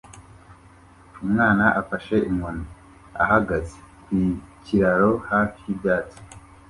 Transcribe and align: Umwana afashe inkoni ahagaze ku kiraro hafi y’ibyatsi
Umwana 1.23 1.65
afashe 1.81 2.15
inkoni 2.29 2.65
ahagaze 3.23 3.75
ku 4.05 4.17
kiraro 4.63 5.11
hafi 5.29 5.59
y’ibyatsi 5.67 6.19